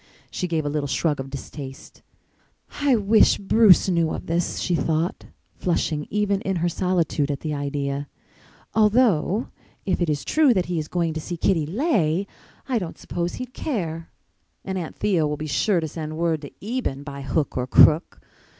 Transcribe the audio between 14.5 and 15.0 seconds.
And Aunt